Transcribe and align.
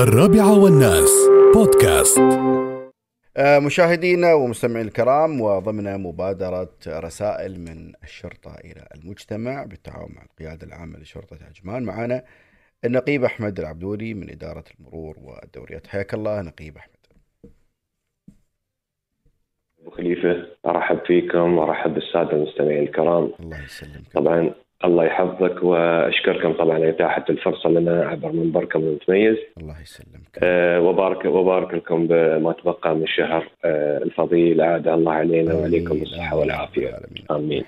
الرابعة 0.00 0.58
والناس. 0.62 1.10
بودكاست. 1.54 2.18
آه، 3.36 3.58
مشاهدينا 3.58 4.34
ومستمعي 4.34 4.82
الكرام 4.82 5.40
وضمن 5.40 6.00
مبادرة 6.02 6.74
رسائل 6.86 7.60
من 7.60 7.92
الشرطة 8.04 8.54
إلى 8.64 8.88
المجتمع 8.94 9.64
بالتعاون 9.64 10.12
مع 10.16 10.22
القيادة 10.22 10.66
العامة 10.66 10.98
لشرطة 10.98 11.38
عجمان. 11.46 11.82
معنا 11.82 12.22
النقيب 12.84 13.24
أحمد 13.24 13.60
العبدولي 13.60 14.14
من 14.14 14.30
إدارة 14.30 14.64
المرور 14.80 15.16
والدوريات. 15.18 15.86
حياك 15.86 16.14
الله 16.14 16.42
نقيب 16.42 16.76
أحمد. 16.76 16.96
أبو 19.80 19.90
خليفة 19.90 20.46
أرحب 20.66 20.98
فيكم 21.06 21.58
وأرحب 21.58 21.94
بالسادة 21.94 22.32
المستمعين 22.32 22.82
الكرام. 22.82 23.32
الله 23.40 23.64
يسلمك. 23.64 24.12
طبعا 24.14 24.54
الله 24.84 25.04
يحفظك 25.04 25.62
واشكركم 25.62 26.52
طبعا 26.52 26.74
على 26.74 26.88
إتاحة 26.88 27.24
الفرصة 27.30 27.70
لنا 27.70 28.04
عبر 28.04 28.32
منبركم 28.32 28.80
المتميز 28.80 29.36
الله 29.60 29.80
يسلمك. 29.82 30.38
أه 30.42 30.80
وبارك 30.80 31.24
وبارك 31.24 31.74
لكم 31.74 32.06
بما 32.06 32.52
تبقى 32.52 32.94
من 32.94 33.02
الشهر 33.02 33.48
أه 33.64 33.98
الفضيل. 33.98 34.60
أعاد 34.60 34.88
الله 34.88 35.12
علينا 35.12 35.54
وعليكم 35.54 35.92
آمين. 35.94 36.32
والعافية. 36.32 36.86
يا 36.86 37.00
رب. 37.30 37.62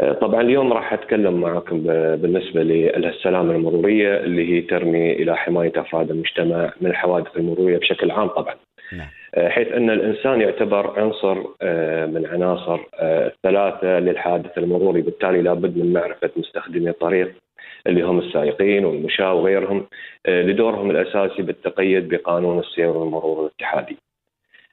أه 0.00 0.12
طبعا 0.12 0.40
اليوم 0.40 0.72
راح 0.72 0.92
أتكلم 0.92 1.40
معكم 1.40 1.82
بالنسبة 2.16 2.62
للسلامه 2.62 3.52
المرورية 3.52 4.16
اللي 4.16 4.52
هي 4.56 4.60
ترمي 4.60 5.12
إلى 5.12 5.36
حماية 5.36 5.72
أفراد 5.76 6.10
المجتمع 6.10 6.72
من 6.80 6.90
الحوادث 6.90 7.36
المرورية 7.36 7.78
بشكل 7.78 8.10
عام 8.10 8.28
طبعا. 8.28 8.54
نعم. 8.92 9.08
حيث 9.38 9.68
أن 9.72 9.90
الإنسان 9.90 10.40
يعتبر 10.40 11.00
عنصر 11.00 11.42
آه، 11.62 12.06
من 12.06 12.26
عناصر 12.26 12.80
آه، 12.94 13.26
الثلاثة 13.26 13.98
للحادث 13.98 14.58
المروري، 14.58 15.00
بالتالي 15.02 15.42
لابد 15.42 15.78
من 15.78 15.92
معرفة 15.92 16.30
مستخدمي 16.36 16.90
الطريق 16.90 17.34
اللي 17.86 18.02
هم 18.02 18.18
السائقين 18.18 18.84
والمشاة 18.84 19.34
وغيرهم 19.34 19.86
آه، 20.26 20.42
لدورهم 20.42 20.90
الأساسي 20.90 21.42
بالتقيد 21.42 22.08
بقانون 22.08 22.58
السير 22.58 22.88
والمرور 22.88 23.40
الاتحادي. 23.40 23.96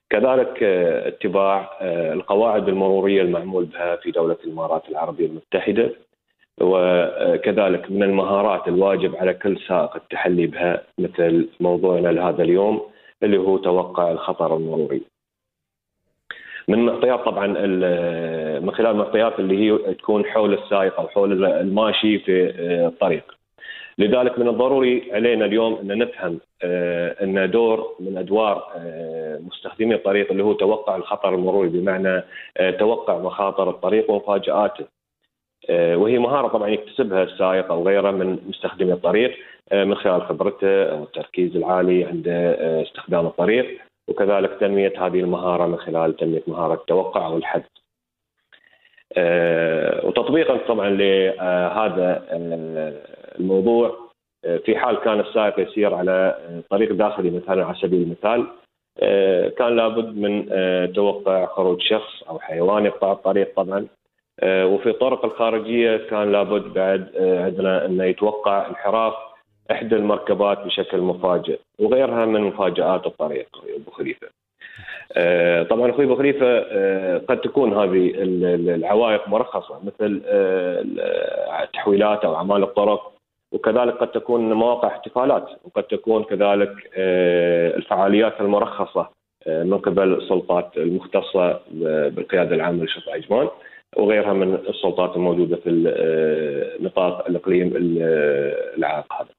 كذلك 0.09 0.64
اتباع 0.64 1.69
القواعد 2.14 2.69
المرورية 2.69 3.22
المعمول 3.22 3.66
بها 3.66 3.95
في 3.95 4.12
دولة 4.12 4.38
الإمارات 4.45 4.89
العربية 4.89 5.25
المتحدة 5.25 5.91
وكذلك 6.62 7.91
من 7.91 8.03
المهارات 8.03 8.67
الواجب 8.67 9.16
على 9.16 9.34
كل 9.34 9.59
سائق 9.67 9.95
التحلي 9.95 10.47
بها 10.47 10.84
مثل 11.00 11.50
موضوعنا 11.59 12.08
لهذا 12.08 12.44
اليوم 12.44 12.81
اللي 13.23 13.38
هو 13.38 13.58
توقع 13.58 14.12
الخطر 14.12 14.56
المروري. 14.56 15.02
من 16.67 16.86
معطيات 16.86 17.20
طبعا 17.20 17.48
من 18.59 18.72
خلال 18.72 18.92
المعطيات 18.92 19.39
اللي 19.39 19.58
هي 19.58 19.94
تكون 19.94 20.25
حول 20.25 20.53
السائق 20.53 21.00
أو 21.00 21.08
حول 21.08 21.45
الماشي 21.45 22.20
في 22.20 22.53
آه، 22.59 22.88
الطريق. 22.88 23.23
لذلك 23.97 24.40
من 24.40 24.47
الضروري 24.47 25.12
علينا 25.12 25.45
اليوم 25.45 25.73
أن 25.73 25.97
نفهم 25.97 26.40
آه، 26.64 27.23
أن 27.23 27.52
دور 27.52 27.95
من 28.00 28.17
أدوار 28.17 28.72
آه، 28.75 29.40
مستخدمي 29.47 29.95
الطريق 29.95 30.31
اللي 30.31 30.44
هو 30.44 30.53
توقع 30.53 30.95
الخطر 30.95 31.36
المروري 31.36 31.70
بمعنى 31.70 32.23
توقع 32.80 33.17
مخاطر 33.17 33.70
الطريق 33.70 34.12
ومفاجاته. 34.12 34.86
آه، 35.70 35.98
وهي 35.98 36.20
مهارة 36.20 36.48
طبعا 36.48 36.70
يكتسبها 36.70 37.23
السائق 37.23 37.72
أو 37.72 37.88
غيره 37.88 38.12
من 38.12 38.39
مستخدمي 38.48 38.94
الطريق 38.94 39.38
آه، 39.72 39.84
من 39.84 39.95
خلال 39.95 40.22
خبرته 40.22 40.84
أو 40.84 41.03
التركيز 41.03 41.56
العالي 41.56 42.06
عند 42.06 42.28
آه، 42.28 42.81
استخدام 42.81 43.25
الطريق 43.25 43.81
وكذلك 44.08 44.58
تنمية 44.59 44.94
هذه 44.97 45.20
المهارة 45.20 45.66
من 45.66 45.78
خلال 45.78 46.16
تنمية 46.16 46.44
مهارة 46.47 46.73
التوقع 46.73 47.25
أو 47.25 47.38
الحد. 47.38 47.64
وتطبيقا 50.03 50.58
طبعا 50.58 50.90
لهذا 50.90 52.25
الموضوع 53.40 53.97
في 54.66 54.78
حال 54.78 54.95
كان 55.00 55.20
السائق 55.20 55.59
يسير 55.59 55.94
على 55.94 56.38
طريق 56.70 56.94
داخلي 56.94 57.30
مثلا 57.30 57.66
على 57.66 57.75
سبيل 57.81 58.02
المثال 58.02 58.47
كان 59.58 59.75
لابد 59.75 60.17
من 60.17 60.45
توقع 60.94 61.45
خروج 61.45 61.81
شخص 61.81 62.23
أو 62.30 62.40
حيوان 62.40 62.86
يقطع 62.86 63.12
الطريق 63.12 63.56
طبعا 63.56 63.88
وفي 64.44 64.89
الطرق 64.89 65.25
الخارجية 65.25 65.97
كان 65.97 66.31
لابد 66.31 66.73
بعد 66.73 67.07
آه، 67.17 67.44
عندنا 67.45 67.85
أنه 67.85 68.03
يتوقع 68.03 68.67
انحراف 68.67 69.13
إحدى 69.72 69.95
المركبات 69.95 70.59
بشكل 70.66 70.97
مفاجئ 71.01 71.59
وغيرها 71.79 72.25
من 72.25 72.41
مفاجآت 72.41 73.05
الطريق 73.05 73.47
أبو 73.75 73.91
خليفة. 73.91 74.27
آه، 75.17 75.63
طبعا 75.63 75.89
أخوي 75.91 76.05
أبو 76.05 76.16
خليفة 76.16 76.45
آه، 76.72 77.17
قد 77.17 77.41
تكون 77.41 77.73
هذه 77.73 78.07
ال- 78.09 78.45
ال- 78.45 78.69
العوائق 78.69 79.27
مرخصة 79.27 79.79
مثل 79.83 80.22
آه، 80.25 80.83
التحويلات 81.63 82.25
أو 82.25 82.35
أعمال 82.35 82.63
الطرق 82.63 83.11
وكذلك 83.51 83.94
قد 83.94 84.11
تكون 84.11 84.53
مواقع 84.53 84.88
احتفالات 84.88 85.47
وقد 85.66 85.83
تكون 85.83 86.23
كذلك 86.23 86.71
آه، 86.97 87.75
الفعاليات 87.77 88.41
المرخصة 88.41 89.09
آه، 89.47 89.63
من 89.63 89.77
قبل 89.77 90.13
السلطات 90.13 90.77
المختصة 90.77 91.59
بالقيادة 92.09 92.56
العامة 92.56 92.83
لشرطة 92.83 93.11
عجمان 93.11 93.47
وغيرها 93.97 94.33
من 94.33 94.55
السلطات 94.55 95.16
الموجودة 95.16 95.55
في 95.55 95.94
آه، 95.97 96.83
نطاق 96.83 97.27
الإقليم 97.27 97.67
ال- 97.75 98.00
آه، 98.01 98.77
العائق 98.77 99.13
هذا. 99.13 99.29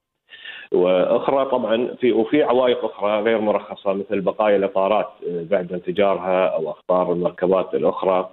وأخرى 0.73 1.45
طبعا 1.45 1.95
في 2.01 2.11
وفي 2.11 2.43
عوائق 2.43 2.85
أخرى 2.85 3.21
غير 3.21 3.41
مرخصة 3.41 3.93
مثل 3.93 4.21
بقايا 4.21 4.55
الإطارات 4.55 5.09
آه، 5.29 5.43
بعد 5.51 5.73
انفجارها 5.73 6.47
أو 6.47 6.71
اخطار 6.71 7.11
المركبات 7.11 7.73
الأخرى 7.75 8.29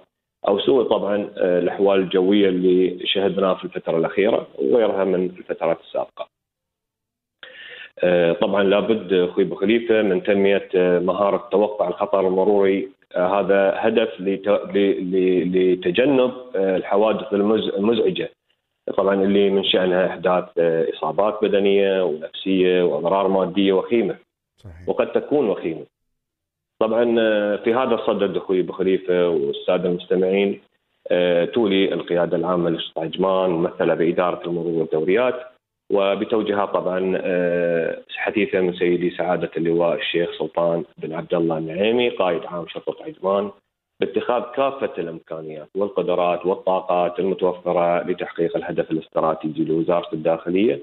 أو 0.47 0.59
سوء 0.59 0.83
طبعا 0.83 1.29
الأحوال 1.37 1.99
الجوية 1.99 2.49
اللي 2.49 3.07
شهدناها 3.07 3.53
في 3.55 3.63
الفترة 3.65 3.97
الأخيرة 3.97 4.47
وغيرها 4.59 5.03
من 5.03 5.25
الفترات 5.25 5.79
السابقة. 5.81 6.27
آه، 8.03 8.33
طبعا 8.33 8.63
لابد 8.63 9.13
أخوي 9.13 9.43
أبو 9.43 9.55
خليفة 9.55 10.01
من 10.01 10.23
تنمية 10.23 10.69
آه، 10.75 10.99
مهارة 10.99 11.47
توقع 11.51 11.87
الخطر 11.87 12.27
المروري 12.27 12.89
آه، 13.15 13.39
هذا 13.39 13.73
هدف 13.75 14.09
لتجنب 15.53 16.31
الحوادث 16.55 17.33
المز- 17.33 17.73
المزعجة. 17.77 18.29
طبعا 18.97 19.23
اللي 19.23 19.49
من 19.49 19.63
شأنها 19.63 20.07
أحداث 20.07 20.45
إصابات 20.95 21.39
بدنية 21.41 22.03
ونفسية 22.03 22.83
واضرار 22.83 23.27
مادية 23.27 23.73
وخيمة. 23.73 24.15
صحيح. 24.57 24.89
وقد 24.89 25.11
تكون 25.11 25.49
وخيمة. 25.49 25.85
طبعا 26.79 27.05
في 27.57 27.73
هذا 27.73 27.95
الصدد 27.95 28.37
أخوي 28.37 28.59
أبو 28.59 28.73
خليفة 28.73 29.29
والسادة 29.29 29.89
المستمعين 29.89 30.59
تولي 31.53 31.93
القيادة 31.93 32.37
العامة 32.37 32.69
لشرطه 32.69 33.01
عجمان 33.01 33.49
ممثله 33.49 33.93
باداره 33.93 34.41
المرور 34.47 34.71
والدوريات. 34.79 35.35
وبتوجيهات 35.91 36.69
طبعا 36.69 37.17
آه، 37.21 38.01
من 38.53 38.73
سيدي 38.73 39.09
سعادة 39.09 39.51
اللواء 39.57 39.95
الشيخ 39.95 40.29
سلطان 40.39 40.83
بن 40.97 41.13
عبد 41.13 41.33
الله 41.33 41.57
النعيمي 41.57 42.09
قائد 42.09 42.45
عام 42.45 42.67
شرطه 42.67 43.03
عجمان 43.03 43.51
باتخاذ 43.99 44.43
كافة 44.55 44.91
الإمكانيات 44.97 45.69
والقدرات 45.75 46.45
والطاقات 46.45 47.19
المتوفرة 47.19 48.07
لتحقيق 48.07 48.57
الهدف 48.57 48.91
الاستراتيجي 48.91 49.63
لوزارة 49.65 50.07
الداخلية 50.13 50.79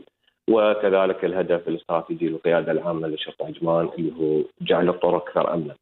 وكذلك 0.50 1.25
الهدف 1.25 1.69
الاستراتيجي 1.69 2.28
للقياده 2.28 2.72
العامة 2.72 3.09
لشرطه 3.09 3.47
عجمان 3.47 3.89
اللي 3.99 4.12
هو 4.21 4.43
جعل 4.61 4.89
الطرق 4.89 5.28
أكثر 5.28 5.55
امنا. 5.55 5.75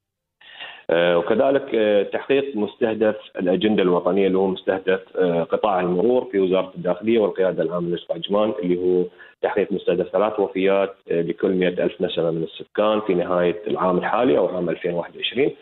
آه، 0.90 1.18
وكذلك 1.18 1.74
آه، 1.74 2.02
تحقيق 2.02 2.56
مستهدف 2.56 3.16
الأجندة 3.38 3.82
الوطنية 3.82 4.26
اللي 4.26 4.38
هو 4.38 4.46
مستهدف 4.46 5.00
آه، 5.16 5.42
قطاع 5.42 5.80
المرور 5.80 6.28
في 6.32 6.40
وزارة 6.40 6.72
الداخلية 6.76 7.18
والقيادة 7.18 7.62
العامة 7.62 7.94
لشرطه 7.96 8.14
عجمان 8.14 8.52
اللي 8.62 8.76
هو 8.78 9.04
تحقيق 9.42 9.72
مستهدف 9.72 10.08
ثلاث 10.08 10.40
وفيات 10.40 10.96
لكل 11.10 11.52
100 11.52 11.68
ألف 11.68 12.00
نسمة 12.00 12.30
من 12.30 12.42
السكان 12.42 13.00
في 13.00 13.14
نهاية 13.14 13.62
العام 13.66 13.98
الحالي 13.98 14.38
أو 14.38 14.48
عام 14.56 14.70
2021 14.70 15.46
آه، 15.46 15.52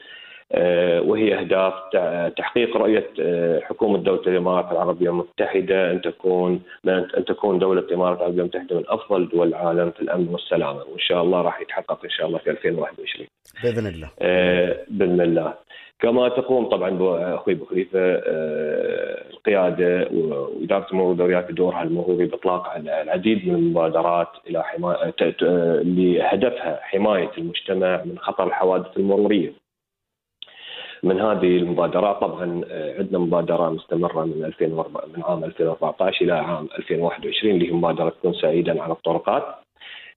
وهي 1.00 1.38
أهداف 1.38 1.72
تع- 1.92 2.28
تحقيق 2.28 2.76
رؤية 2.76 3.06
آه، 3.20 3.60
حكومة 3.60 3.98
دولة 3.98 4.20
الإمارات 4.26 4.72
العربية 4.72 5.10
المتحدة 5.10 5.90
أن 5.90 6.00
تكون 6.00 6.60
أن 6.88 7.24
تكون 7.26 7.58
دولة 7.58 7.80
الإمارات 7.80 8.18
العربية 8.18 8.40
المتحدة 8.40 8.76
من 8.76 8.84
أفضل 8.88 9.28
دول 9.28 9.48
العالم 9.48 9.90
في 9.90 10.00
الأمن 10.02 10.28
والسلامة 10.28 10.78
وإن 10.78 10.98
شاء 10.98 11.22
الله 11.22 11.42
راح 11.42 11.60
يتحقق 11.60 12.04
إن 12.04 12.10
شاء 12.10 12.26
الله 12.26 12.38
في 12.38 12.50
2021 12.50 13.26
بإذن 13.62 13.86
الله 13.86 14.10
آه، 14.22 14.76
بإذن 14.88 15.20
الله. 15.20 15.54
كما 16.00 16.28
تقوم 16.28 16.64
طبعا 16.68 16.98
أخوي 17.34 17.54
أبو 17.54 17.64
خليفه 17.64 17.98
آه، 18.00 19.22
القيادة 19.30 20.08
وإدارة 20.12 20.86
المرور 20.92 21.08
والدوريات 21.08 21.50
بدورها 21.52 21.82
المروري 21.82 22.26
بإطلاق 22.26 22.74
العديد 22.76 23.48
من 23.48 23.54
المبادرات 23.54 24.28
إلى 24.46 24.62
حمايه 24.64 25.14
آه، 25.42 25.82
لهدفها 25.84 26.78
حماية 26.82 27.30
المجتمع 27.38 28.02
من 28.04 28.18
خطر 28.18 28.46
الحوادث 28.46 28.96
المرورية. 28.96 29.52
من 31.04 31.20
هذه 31.20 31.56
المبادرات 31.56 32.20
طبعا 32.20 32.62
آه، 32.70 32.98
عندنا 32.98 33.18
مبادرة 33.18 33.70
مستمرة 33.70 34.24
من 34.24 34.44
2004 34.44 35.04
من 35.16 35.22
عام 35.22 35.44
2014 35.44 36.24
إلى 36.24 36.32
عام 36.32 36.68
2021 36.78 37.54
اللي 37.54 37.68
هي 37.68 37.72
مبادرة 37.72 38.12
كن 38.22 38.32
سعيدا 38.32 38.82
على 38.82 38.92
الطرقات. 38.92 39.44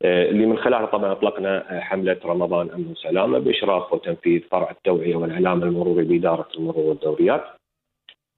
آه، 0.04 0.26
اللي 0.30 0.46
من 0.46 0.58
خلالها 0.58 0.86
طبعا 0.86 1.12
أطلقنا 1.12 1.78
آه، 1.78 1.80
حملة 1.80 2.18
رمضان 2.26 2.70
أمن 2.70 2.92
وسلامة 2.92 3.40
بإشراف 3.40 3.94
وتنفيذ 3.94 4.42
فرع 4.52 4.72
التوعية 4.72 5.16
والإعلام 5.16 5.64
المروري 5.64 6.04
بإدارة 6.04 6.48
المرور 6.58 6.86
والدوريات. 6.86 7.44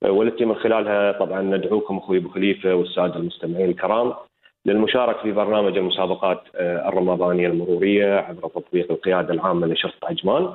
والتي 0.06 0.46
من 0.46 0.56
خلالها 0.56 1.12
طبعا 1.12 1.42
ندعوكم 1.42 1.98
أخوي 1.98 2.18
أبو 2.18 2.30
خليفة 2.30 2.74
والسادة 2.74 3.16
المستمعين 3.16 3.70
الكرام 3.70 4.14
للمشاركة 4.66 5.22
في 5.22 5.32
برنامج 5.32 5.78
المسابقات 5.78 6.42
الرمضانية 6.56 7.48
المرورية 7.48 8.16
عبر 8.16 8.48
تطبيق 8.48 8.92
القيادة 8.92 9.34
العامة 9.34 9.68
لشرطه 9.68 10.08
عجمان 10.08 10.54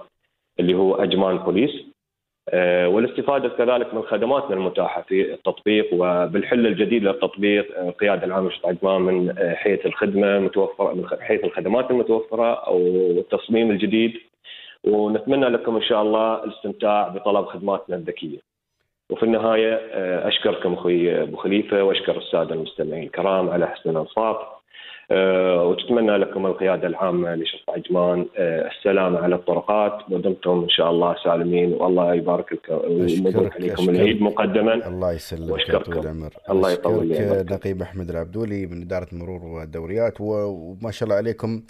اللي 0.61 0.75
هو 0.75 0.95
عجمان 0.95 1.39
بوليس 1.39 1.71
آه، 2.49 2.89
والاستفادة 2.89 3.49
كذلك 3.49 3.95
من 3.95 4.03
خدماتنا 4.03 4.57
المتاحة 4.57 5.03
في 5.03 5.35
التطبيق 5.35 5.89
وبالحل 5.93 6.67
الجديد 6.67 7.03
للتطبيق 7.03 7.79
آه، 7.79 7.89
القياده 7.89 8.25
العامه 8.25 8.49
لشرطه 8.49 8.69
عجمان 8.69 9.03
من 9.03 9.35
حيث 9.55 9.87
الخدمة 9.87 10.39
متوفرة 10.39 10.95
من 10.95 11.07
حيث 11.21 11.45
الخدمات 11.45 11.91
المتوفرة 11.91 12.55
أو 12.55 12.79
التصميم 13.19 13.71
الجديد. 13.71 14.13
ونتمنى 14.85 15.49
لكم 15.49 15.77
إن 15.77 15.83
شاء 15.83 16.03
الله 16.03 16.45
الاستمتاع 16.45 17.09
بطلب 17.09 17.47
خدماتنا 17.47 17.97
الذكية. 17.97 18.39
وفي 19.11 19.23
النهاية 19.23 19.75
آه، 19.75 20.29
أشكركم 20.29 20.73
أخوي 20.73 21.23
أبو 21.23 21.37
خليفة 21.37 21.83
وأشكر 21.83 22.19
السادة 22.19 22.55
المستمعين 22.55 23.03
الكرام 23.03 23.51
على 23.51 23.67
حسن 23.67 23.91
الانصات 23.91 24.37
آه، 24.37 24.62
وتتمنى 25.11 26.17
لكم 26.17 26.47
القيادة 26.47 26.87
العامة 26.87 27.35
لشرطة 27.35 27.73
عجمان 27.73 28.27
آه، 28.39 28.69
السلامة 28.69 29.19
على 29.19 29.35
الطرقات. 29.35 30.11
ودمتم 30.11 30.61
إن 30.63 30.69
شاء 30.69 30.91
الله 30.91 31.17
سالمين. 31.25 31.73
والله 31.73 32.15
يبارك 32.15 32.53
لكم 32.53 32.75
ويبارك 32.75 33.53
عليكم 33.53 33.91
العيد 33.91 34.23
مقدما. 34.23 34.89
الله 34.89 35.13
يسلمك 35.13 35.51
وأشكركم. 35.51 36.01
العمر. 36.01 36.35
الله 36.51 36.73
يطول 36.73 37.07
لي 37.09 37.45
نقيب 37.51 37.83
أحمد 37.83 38.11
العبدولي 38.11 38.67
من 38.67 38.83
إدارة 38.83 39.07
المرور 39.13 39.45
والدوريات 39.45 40.21
وما 40.21 40.91
شاء 40.91 41.07
الله 41.07 41.17
عليكم 41.17 41.63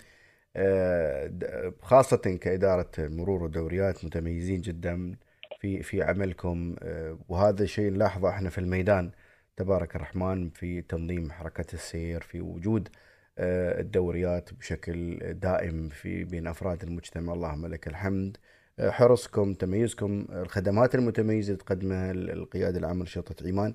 خاصة 1.83 2.39
كإدارة 2.41 2.91
مرور 2.99 3.43
ودوريات 3.43 4.05
متميزين 4.05 4.61
جدا 4.61 5.15
في 5.61 5.83
في 5.83 6.03
عملكم. 6.03 6.75
آه، 6.83 7.19
وهذا 7.29 7.65
شيء 7.67 7.91
نلاحظه 7.91 8.29
إحنا 8.29 8.51
في 8.51 8.59
الميدان. 8.59 9.11
تبارك 9.57 9.97
الرحمن 9.97 10.51
في 10.51 10.83
تنظيم 10.83 11.31
حركة 11.31 11.67
السير 11.73 12.21
في 12.21 12.41
وجود 12.41 12.89
آه، 12.89 13.12
الدوريات 13.39 14.55
بشكل 14.55 15.19
دائم 15.35 15.89
في 15.89 16.25
بين 16.25 16.47
أفراد 16.47 16.83
المجتمع. 16.83 17.33
اللهم 17.33 17.67
لك 17.67 17.89
الحمد. 17.89 18.37
آه، 18.79 18.91
حرصكم 18.91 19.55
تميزكم 19.55 20.27
الخدمات 20.31 20.95
المتميزة 20.95 21.53
اللي 21.53 21.65
تقدمها 21.65 22.11
القيادة 22.13 22.79
العامة 22.79 23.05
لشرطة 23.05 23.49
عمان. 23.49 23.75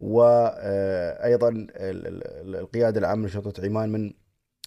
وأيضا 0.00 1.66
القيادة 1.80 3.00
العامة 3.00 3.26
لشرطة 3.26 3.64
عمان 3.66 3.92
من 3.92 4.12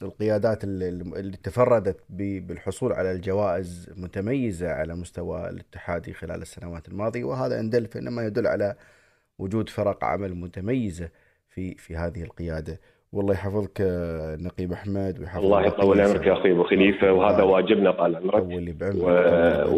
القيادات 0.01 0.63
اللي 0.63 1.37
تفردت 1.37 1.99
بالحصول 2.09 2.93
على 2.93 3.11
الجوائز 3.11 3.89
متميزة 3.97 4.69
على 4.71 4.95
مستوى 4.95 5.49
الاتحادي 5.49 6.13
خلال 6.13 6.41
السنوات 6.41 6.87
الماضية. 6.87 7.23
وهذا 7.23 7.59
إن 7.59 7.69
دل 7.69 7.87
فإنما 7.87 8.25
يدل 8.25 8.47
على 8.47 8.75
وجود 9.39 9.69
فرق 9.69 10.03
عمل 10.03 10.35
متميزة 10.35 11.09
في 11.49 11.75
في 11.75 11.95
هذه 11.95 12.23
القيادة. 12.23 12.79
والله 13.13 13.33
يحفظك 13.33 13.81
نقيب 14.41 14.71
أحمد 14.71 15.19
ويحفظك 15.19 15.43
الله 15.43 15.65
يطول 15.65 16.01
عمرك 16.01 16.27
يا 16.27 16.33
أخوي 16.33 16.51
أبو 16.51 16.63
خليفة 16.63 17.13
وهذا 17.13 17.43
واجبنا 17.43 17.91
طال 17.91 18.15
عمرك. 18.15 18.43
و... 18.95 19.05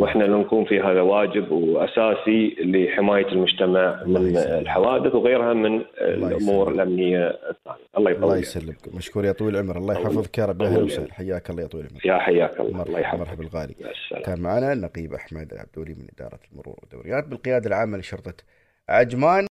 وإحنا 0.02 0.28
نكون 0.28 0.66
في 0.66 0.80
هذا 0.80 1.02
واجب 1.02 1.52
وأساسي 1.52 2.56
لحماية 2.60 3.28
المجتمع 3.28 4.04
من 4.04 4.38
الحوادث 4.38 5.16
وغيرها 5.16 5.54
من 5.54 5.82
الأمور 6.02 6.72
الأمنية 6.72 7.28
الثانية. 7.28 7.88
الله 7.98 8.12
يطول 8.12 8.24
الله 8.24 8.38
يسلمك. 8.38 8.96
مشكور 8.96 9.26
يا 9.26 9.32
طويل 9.32 9.56
العمر. 9.56 9.78
الله 9.78 9.94
يحفظك 9.94 10.38
يا 10.38 10.46
رب. 10.46 10.62
أهلا 10.62 10.84
وسهلا. 10.84 11.14
حياك 11.14 11.50
الله 11.50 11.62
يا 11.62 11.68
طويل 11.68 11.86
العمر. 11.86 12.06
يا 12.06 12.18
حياك 12.18 12.60
الله. 12.60 12.84
الله 12.84 13.00
يحفظك. 13.00 13.20
مرحبا 13.20 13.44
الغالي 13.44 13.76
كان 14.26 14.40
معنا 14.42 14.74
النقيب 14.74 15.14
أحمد 15.14 15.54
العبدولي 15.54 15.94
من 15.94 16.08
إدارة 16.18 16.40
المرور 16.52 16.76
والدوريات 16.82 17.28
بالقيادة 17.28 17.68
العامة 17.68 17.98
لشرطة 17.98 18.34
عجمان. 18.90 19.42